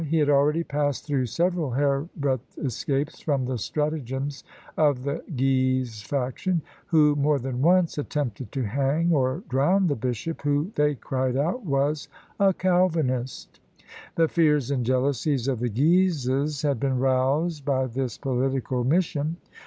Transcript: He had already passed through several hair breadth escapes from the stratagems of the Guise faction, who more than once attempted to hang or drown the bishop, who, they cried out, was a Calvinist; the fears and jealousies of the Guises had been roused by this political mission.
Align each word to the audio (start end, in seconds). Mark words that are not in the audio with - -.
He 0.03 0.17
had 0.17 0.31
already 0.31 0.63
passed 0.63 1.05
through 1.05 1.27
several 1.27 1.69
hair 1.69 2.09
breadth 2.17 2.57
escapes 2.57 3.19
from 3.19 3.45
the 3.45 3.59
stratagems 3.59 4.43
of 4.75 5.03
the 5.03 5.23
Guise 5.37 6.01
faction, 6.01 6.63
who 6.87 7.15
more 7.15 7.37
than 7.37 7.61
once 7.61 7.99
attempted 7.99 8.51
to 8.53 8.63
hang 8.63 9.11
or 9.13 9.43
drown 9.47 9.85
the 9.85 9.95
bishop, 9.95 10.41
who, 10.41 10.71
they 10.73 10.95
cried 10.95 11.37
out, 11.37 11.63
was 11.67 12.07
a 12.39 12.51
Calvinist; 12.51 13.59
the 14.15 14.27
fears 14.27 14.71
and 14.71 14.87
jealousies 14.87 15.47
of 15.47 15.59
the 15.59 15.69
Guises 15.69 16.63
had 16.63 16.79
been 16.79 16.97
roused 16.97 17.63
by 17.63 17.85
this 17.85 18.17
political 18.17 18.83
mission. 18.83 19.37